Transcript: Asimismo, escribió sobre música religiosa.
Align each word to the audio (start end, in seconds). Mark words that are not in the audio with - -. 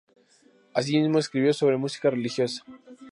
Asimismo, 0.73 1.19
escribió 1.19 1.53
sobre 1.53 1.77
música 1.77 2.09
religiosa. 2.09 2.65